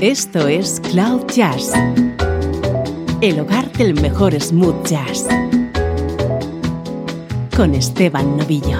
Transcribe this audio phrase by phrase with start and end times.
[0.00, 1.72] Esto es Cloud Jazz,
[3.20, 5.26] el hogar del mejor smooth jazz,
[7.56, 8.78] con Esteban Novillo.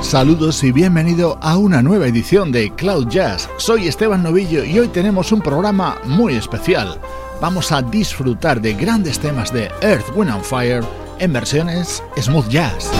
[0.00, 3.50] Saludos y bienvenido a una nueva edición de Cloud Jazz.
[3.58, 6.98] Soy Esteban Novillo y hoy tenemos un programa muy especial
[7.40, 10.82] vamos a disfrutar de grandes temas de Earth, Wind and Fire
[11.18, 12.90] en versiones smooth jazz.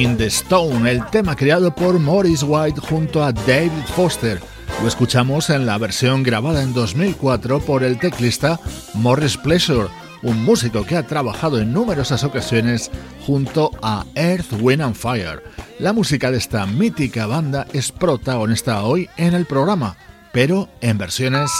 [0.00, 4.40] In the Stone, el tema creado por Morris White junto a David Foster.
[4.80, 8.58] Lo escuchamos en la versión grabada en 2004 por el teclista
[8.94, 9.88] Morris Pleasure,
[10.22, 12.90] un músico que ha trabajado en numerosas ocasiones
[13.26, 15.42] junto a Earth, Wind and Fire.
[15.78, 19.98] La música de esta mítica banda es protagonista hoy en el programa,
[20.32, 21.50] pero en versiones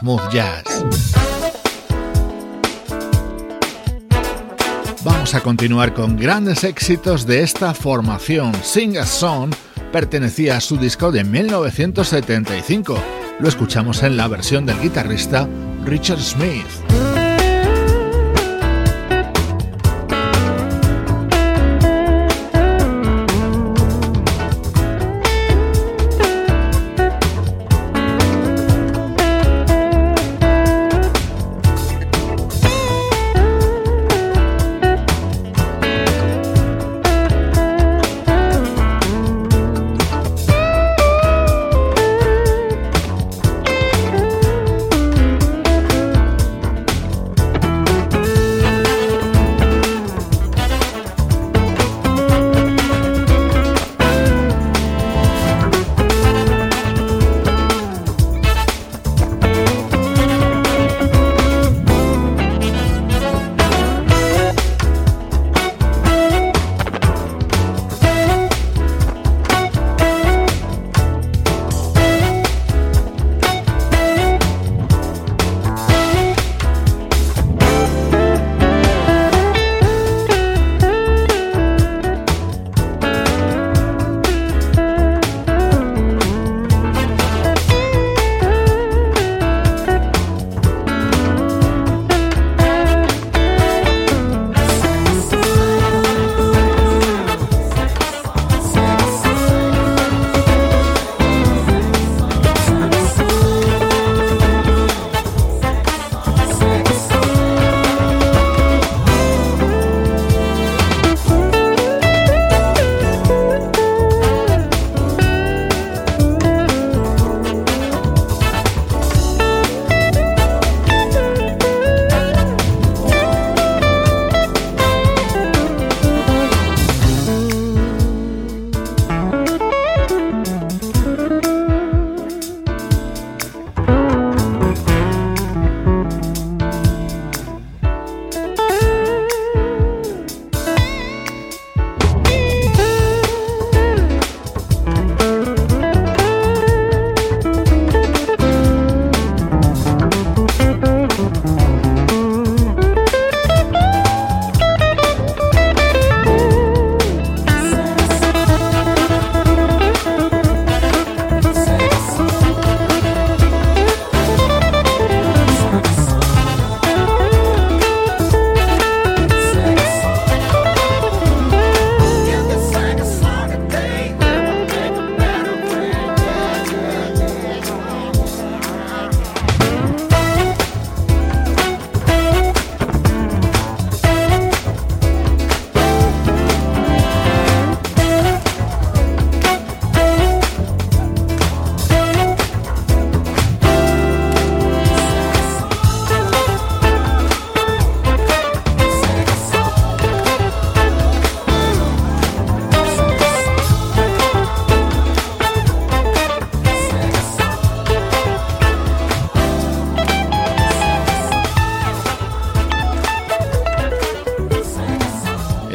[0.00, 1.33] smooth jazz.
[5.04, 8.54] Vamos a continuar con grandes éxitos de esta formación.
[8.62, 9.52] Sing a Song
[9.92, 12.96] pertenecía a su disco de 1975.
[13.38, 15.46] Lo escuchamos en la versión del guitarrista
[15.84, 17.13] Richard Smith.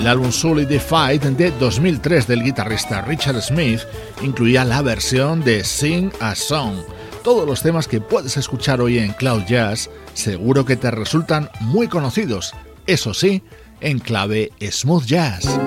[0.09, 3.81] Álbum Solidified de 2003 del guitarrista Richard Smith
[4.23, 6.77] incluía la versión de Sing a Song.
[7.23, 11.87] Todos los temas que puedes escuchar hoy en Cloud Jazz seguro que te resultan muy
[11.87, 12.55] conocidos,
[12.87, 13.43] eso sí,
[13.81, 15.59] en clave smooth jazz.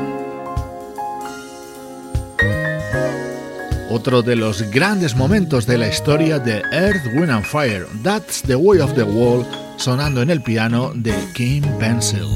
[3.90, 8.56] Otro de los grandes momentos de la historia de Earth, Wind and Fire, That's the
[8.56, 9.46] Way of the World,
[9.76, 12.26] sonando en el piano de Kim Pencil.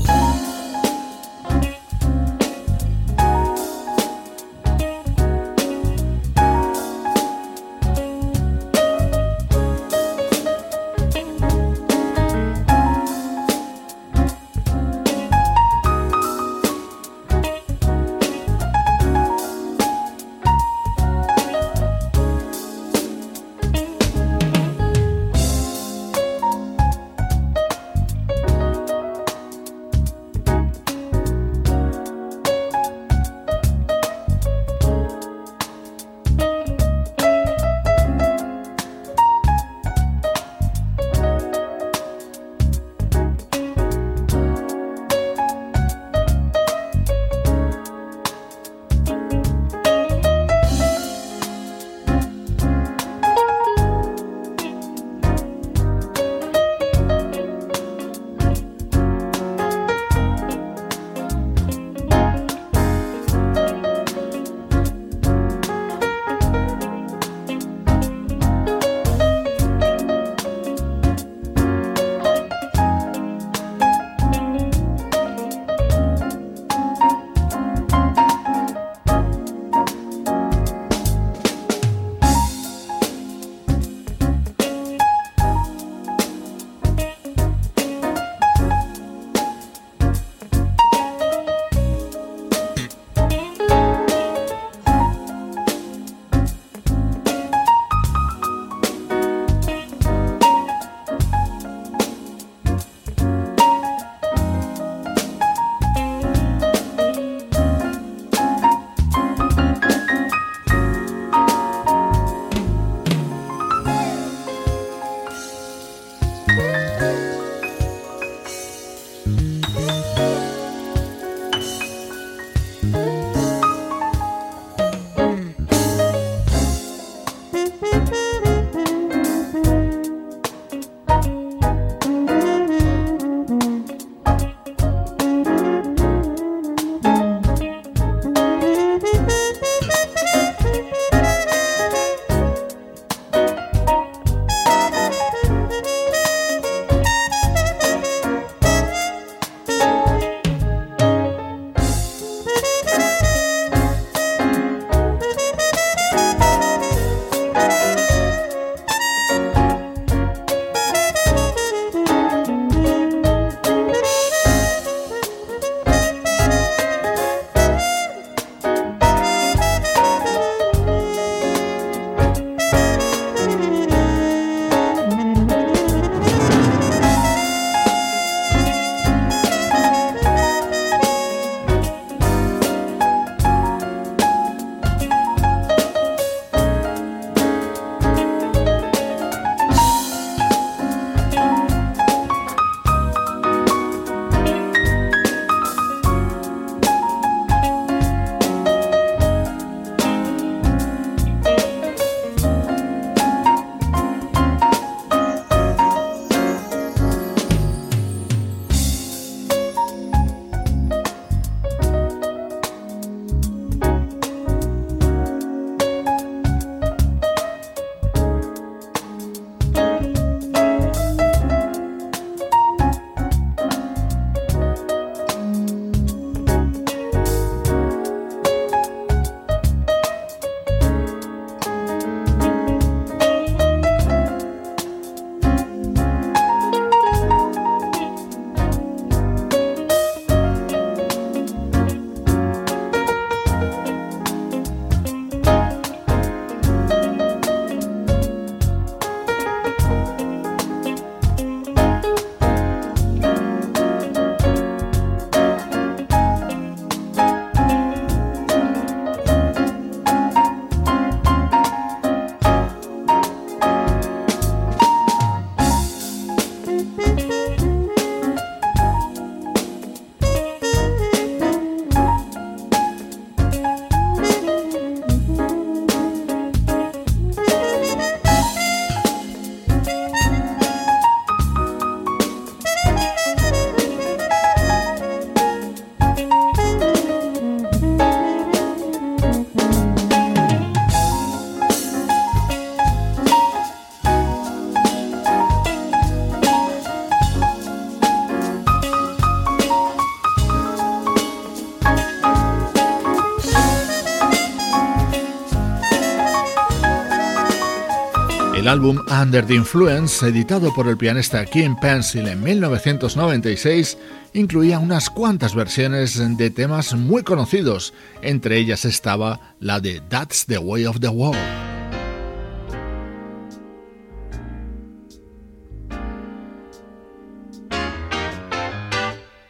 [308.77, 313.97] Álbum Under the Influence, editado por el pianista Kim Pencil en 1996,
[314.35, 320.59] incluía unas cuantas versiones de temas muy conocidos, entre ellas estaba la de That's the
[320.59, 321.39] Way of the World.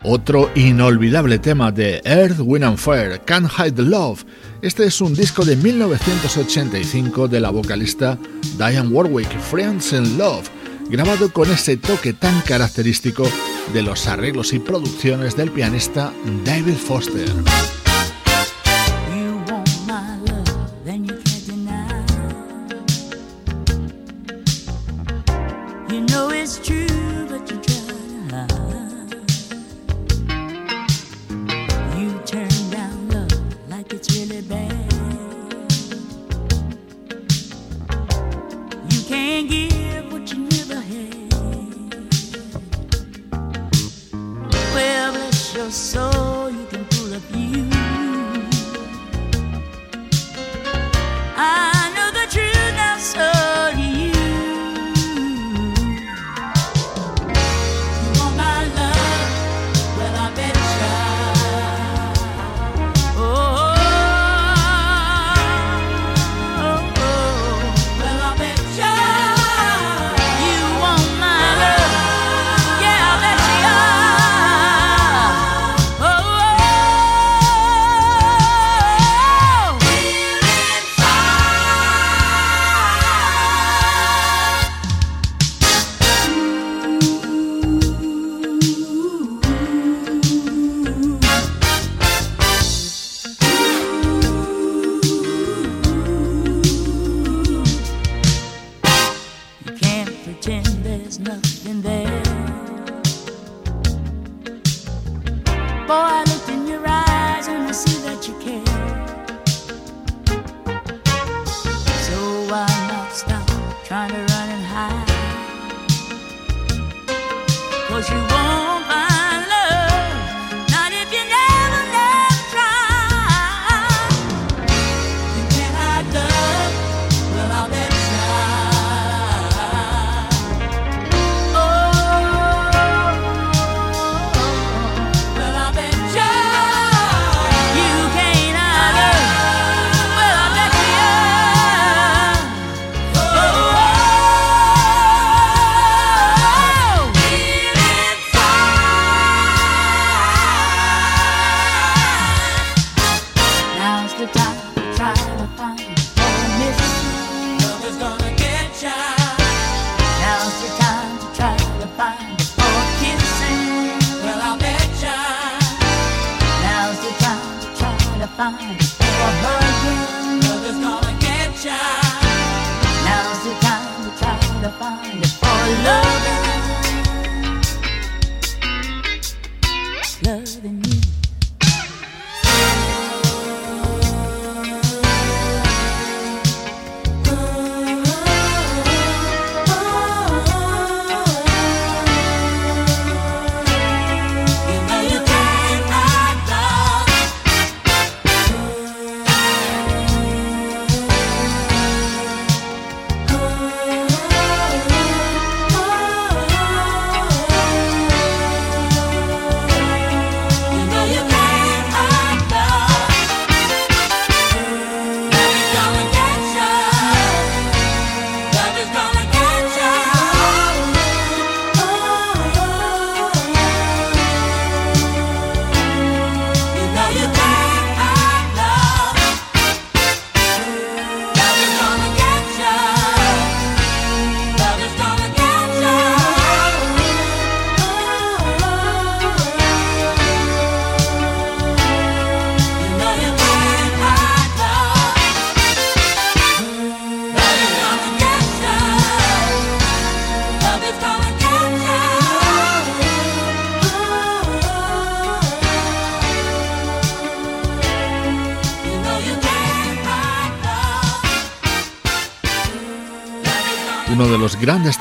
[0.04, 4.24] Otro inolvidable tema de Earth, Wind and Fire, Can't Hide the Love.
[4.62, 8.18] Este es un disco de 1985 de la vocalista
[8.56, 10.48] Diane Warwick, Friends in Love,
[10.88, 13.28] grabado con ese toque tan característico
[13.74, 16.12] de los arreglos y producciones del pianista
[16.44, 17.28] David Foster.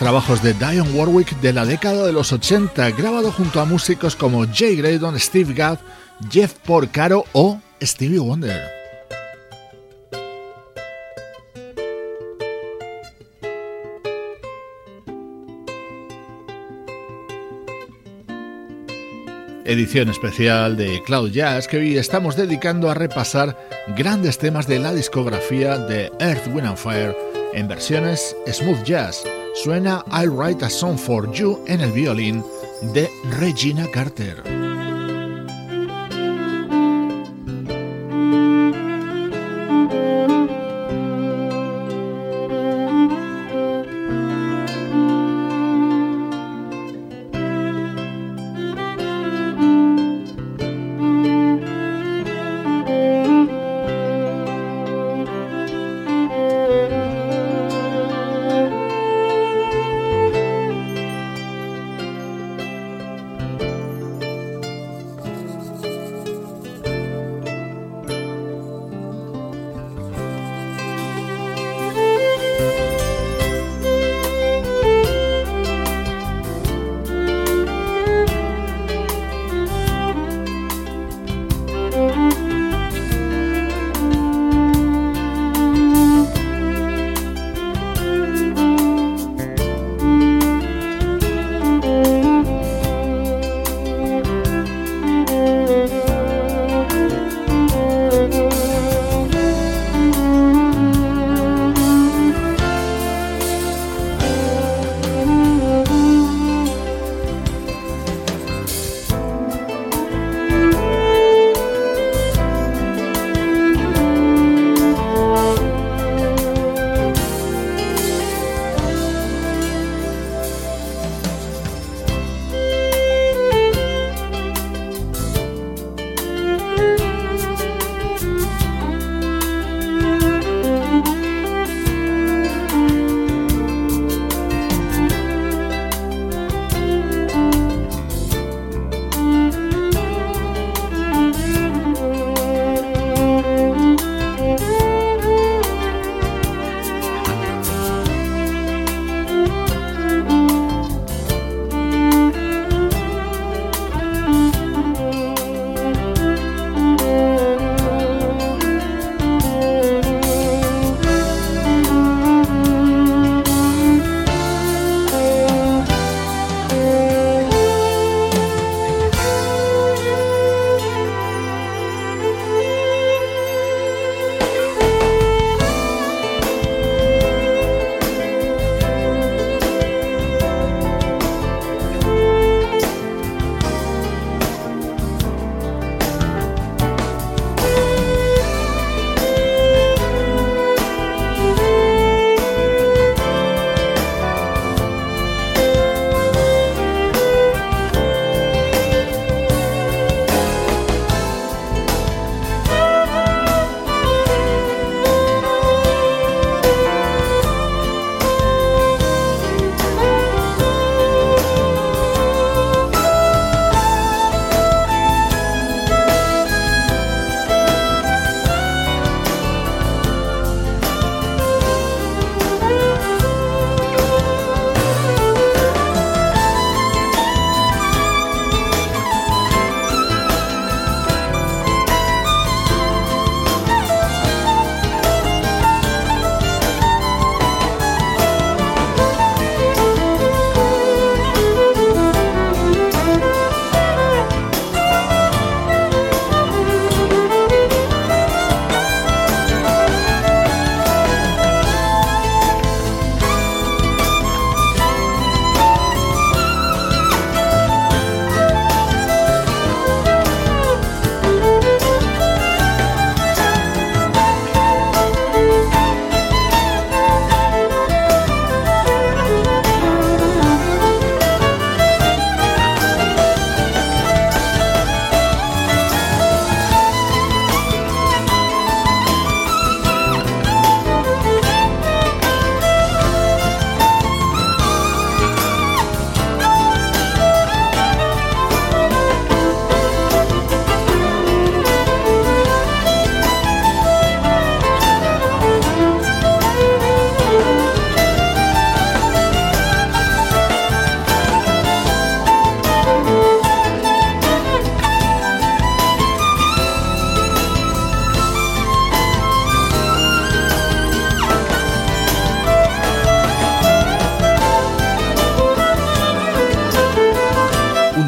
[0.05, 4.45] Trabajos de Dionne Warwick de la década de los 80, grabado junto a músicos como
[4.45, 5.79] Jay Graydon, Steve Gadd,
[6.29, 8.61] Jeff Porcaro o Stevie Wonder.
[19.65, 23.57] Edición especial de Cloud Jazz que hoy estamos dedicando a repasar
[23.97, 27.17] grandes temas de la discografía de Earth, Wind and Fire
[27.55, 29.23] en versiones smooth jazz.
[29.55, 32.43] Suena I Write a Song for You en el violín
[32.93, 34.74] de Regina Carter.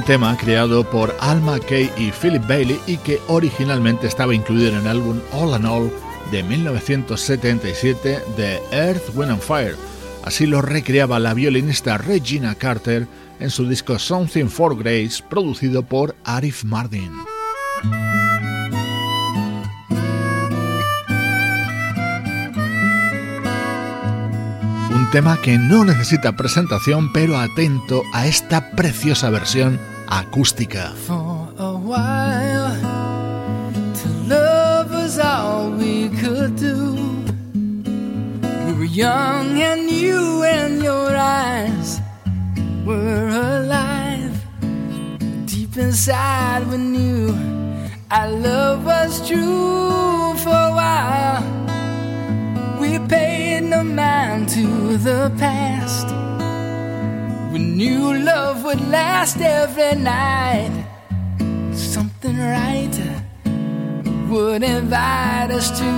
[0.08, 4.88] Tema creado por Alma Kay y Philip Bailey y que originalmente estaba incluido en el
[4.88, 5.91] álbum All and All
[6.32, 9.76] de 1977 de Earth, Wind and Fire.
[10.24, 13.06] Así lo recreaba la violinista Regina Carter
[13.41, 17.12] en su disco Something for Grace, producido por Arif Mardin.
[24.96, 30.93] Un tema que no necesita presentación, pero atento a esta preciosa versión acústica.
[31.06, 32.76] For a while,
[34.00, 36.96] to love was all we could do.
[38.65, 42.00] We were young and you and your eyes
[42.86, 44.36] were alive.
[45.46, 47.36] Deep inside, we knew
[48.10, 50.36] our love was true.
[50.38, 51.43] For a while,
[52.80, 56.08] we paid no mind to the past.
[57.58, 60.70] We knew love would last every night.
[61.74, 62.96] Something right
[64.30, 65.91] would invite us to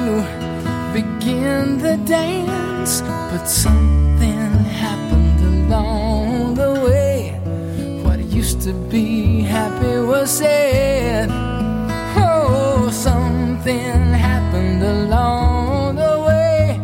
[0.94, 3.02] begin the dance.
[3.02, 4.52] But something
[4.86, 7.34] happened along the way.
[8.06, 11.28] What used to be happy was sad.
[12.16, 16.80] Oh, something happened along the way.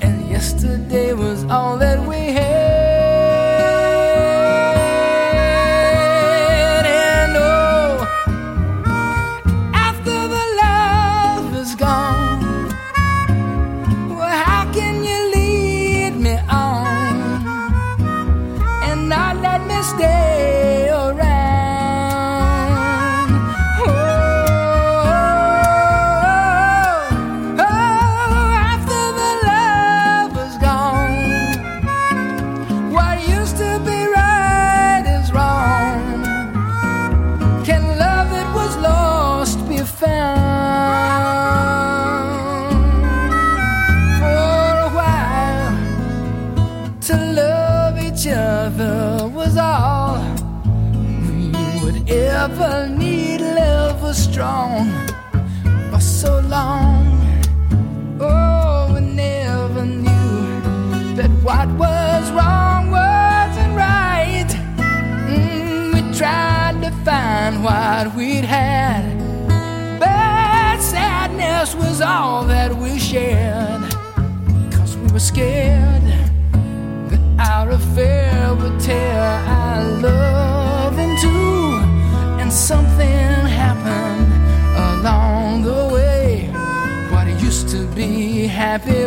[0.00, 1.95] And yesterday was all that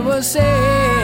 [0.02, 0.99] você.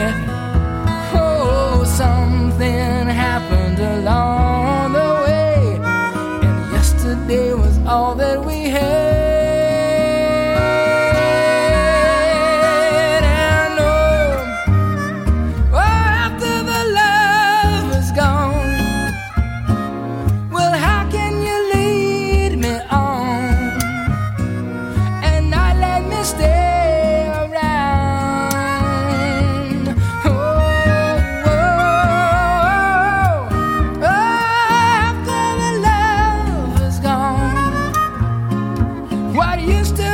[39.36, 40.05] What used to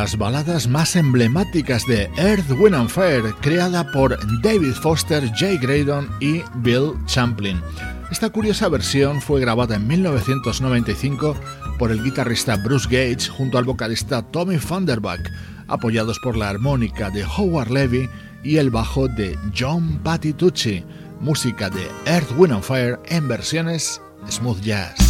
[0.00, 6.08] las baladas más emblemáticas de Earth, Wind and Fire, creada por David Foster, Jay Graydon
[6.20, 7.60] y Bill Champlin.
[8.10, 11.36] Esta curiosa versión fue grabada en 1995
[11.78, 15.20] por el guitarrista Bruce Gage junto al vocalista Tommy Vanderbuck,
[15.68, 18.08] apoyados por la armónica de Howard Levy
[18.42, 20.82] y el bajo de John Patitucci,
[21.20, 25.09] música de Earth, Wind and Fire en versiones smooth jazz.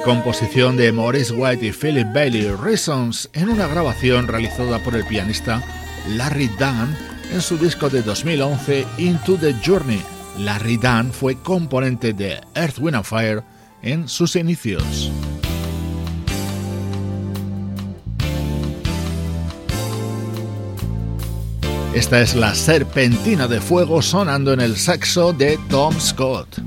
[0.00, 5.62] Composición de Maurice White y Philip Bailey, Reasons, en una grabación realizada por el pianista
[6.08, 6.96] Larry Dunn
[7.32, 10.02] en su disco de 2011 Into the Journey.
[10.38, 13.42] Larry Dunn fue componente de Earth, Wind and Fire
[13.82, 15.10] en sus inicios.
[21.94, 26.65] Esta es la serpentina de fuego sonando en el saxo de Tom Scott.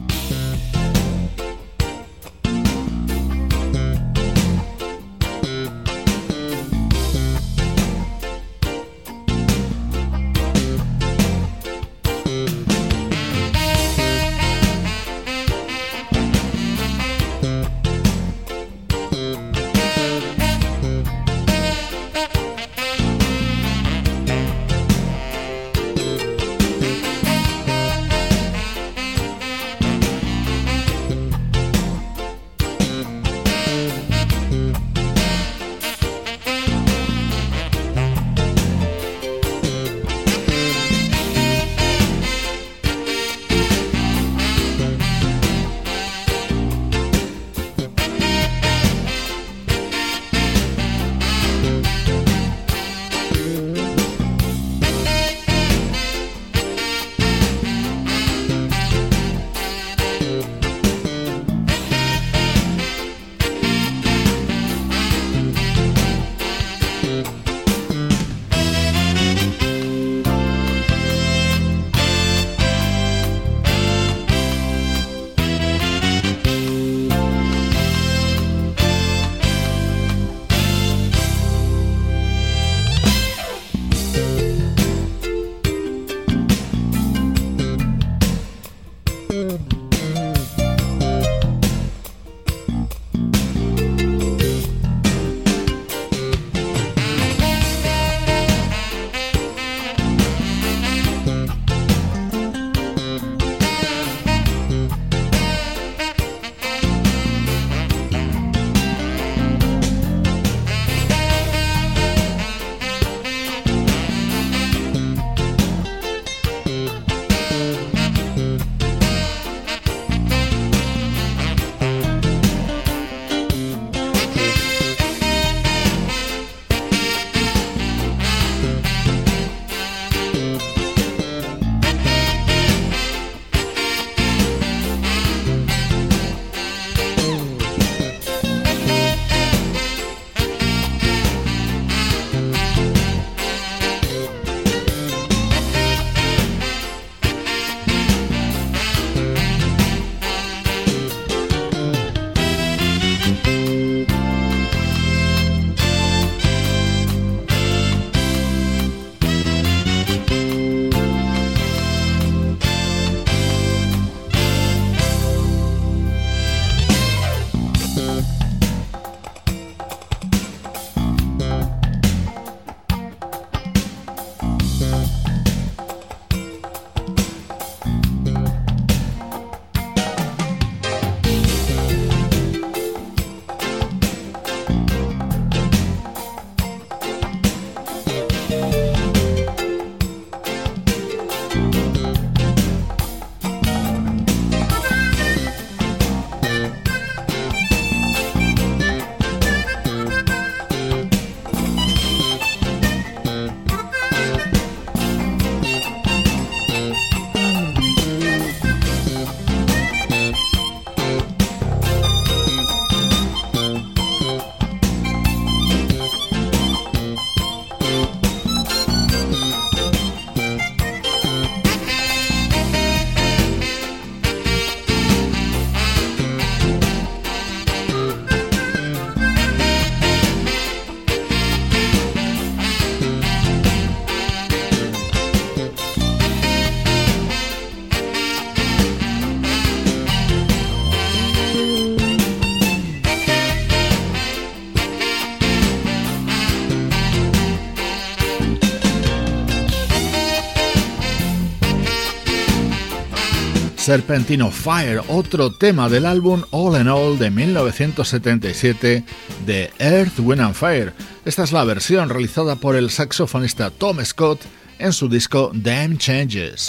[253.79, 259.05] Serpentino Fire, otro tema del álbum All in All de 1977
[259.45, 260.93] de Earth, Wind and Fire.
[261.23, 264.41] Esta es la versión realizada por el saxofonista Tom Scott
[264.79, 266.67] en su disco Damn Changes.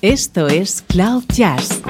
[0.00, 1.82] Esto es Cloud Jazz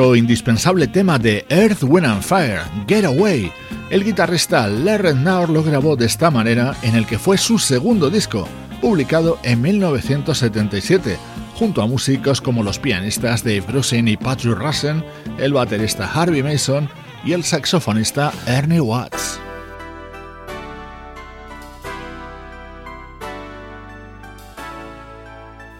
[0.00, 3.52] Indispensable tema de Earth, Wind and Fire, Get Away.
[3.90, 8.08] El guitarrista Larry Naur lo grabó de esta manera en el que fue su segundo
[8.08, 8.48] disco,
[8.80, 11.18] publicado en 1977,
[11.54, 15.04] junto a músicos como los pianistas Dave Grusin y Patrick Russen,
[15.38, 16.88] el baterista Harvey Mason
[17.22, 19.29] y el saxofonista Ernie Watts.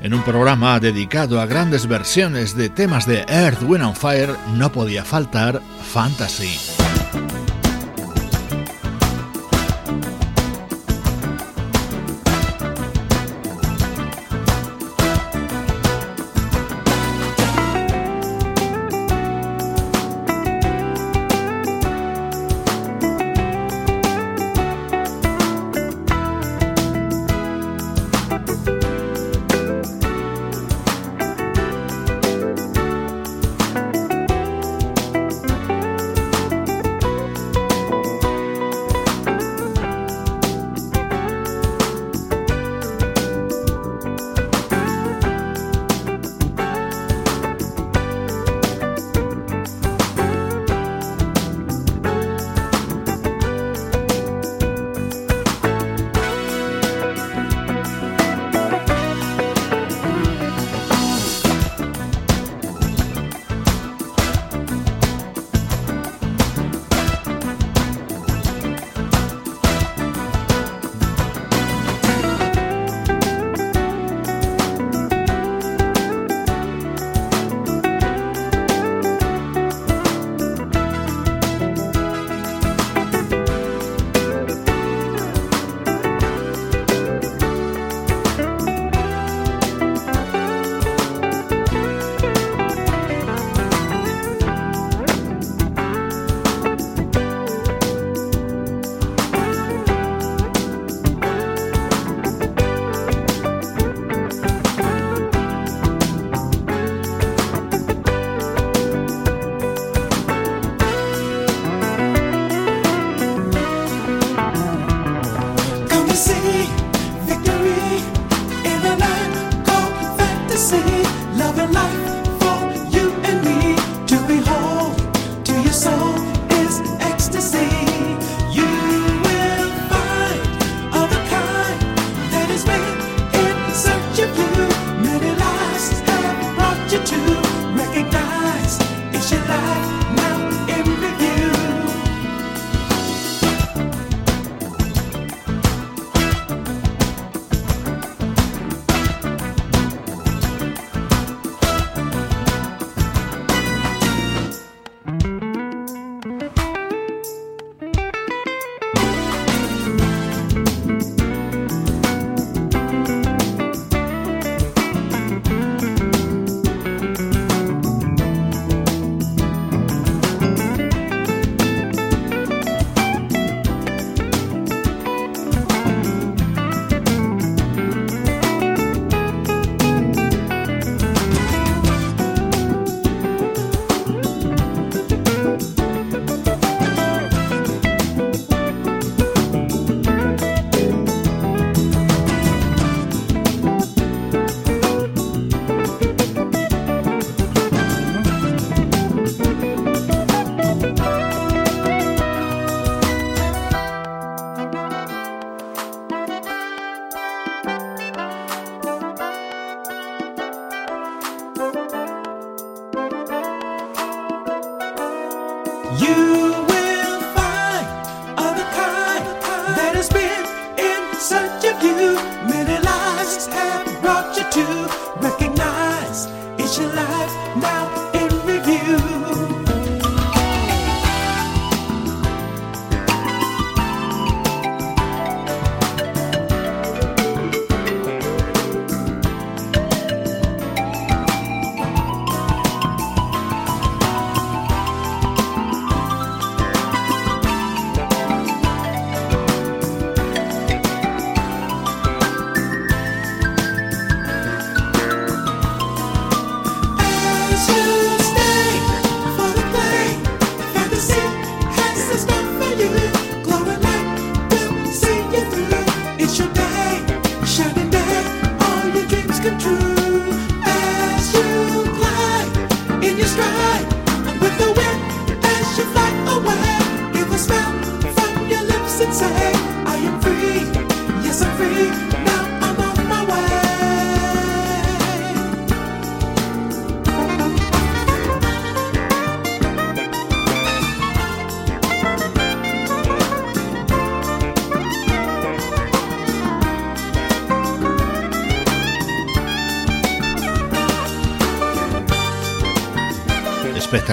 [0.03, 4.72] En un programa dedicado a grandes versiones de temas de Earth, Wind and Fire no
[4.72, 5.61] podía faltar
[5.92, 6.80] Fantasy.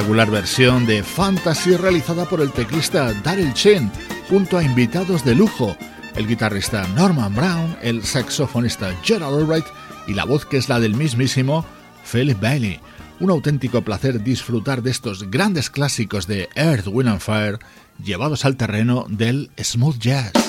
[0.08, 3.92] Espectacular versión de Fantasy realizada por el teclista Daryl Chen
[4.30, 5.76] junto a invitados de lujo,
[6.16, 9.66] el guitarrista Norman Brown, el saxofonista Gerald Albright
[10.08, 11.66] y la voz que es la del mismísimo
[12.10, 12.80] Philip Bailey.
[13.20, 17.60] Un auténtico placer disfrutar de estos grandes clásicos de Earth, Wind and Fire
[18.02, 20.47] llevados al terreno del smooth jazz.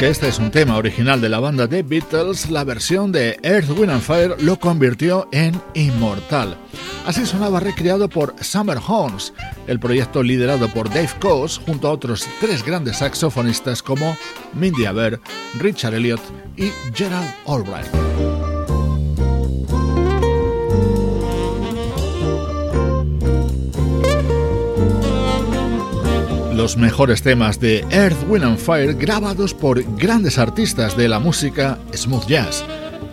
[0.00, 3.68] Aunque este es un tema original de la banda The Beatles, la versión de Earth,
[3.68, 6.56] Wind and Fire lo convirtió en inmortal.
[7.04, 9.34] Así sonaba recreado por Summer Horns,
[9.66, 14.16] el proyecto liderado por Dave Coase junto a otros tres grandes saxofonistas como
[14.54, 15.20] Mindy Aber,
[15.58, 16.22] Richard Elliott
[16.56, 18.09] y Gerald Albright.
[26.60, 31.78] Los mejores temas de Earth, Wind and Fire grabados por grandes artistas de la música
[31.94, 32.62] smooth jazz.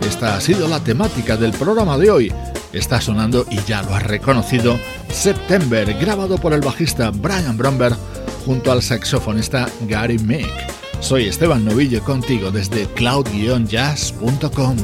[0.02, 2.34] Esta ha sido la temática del programa de hoy.
[2.74, 4.78] Está sonando, y ya lo has reconocido,
[5.10, 7.96] September, grabado por el bajista Brian Bromberg
[8.46, 10.52] junto al saxofonista Gary Mick.
[11.00, 14.76] Soy Esteban Novillo contigo desde cloud-jazz.com.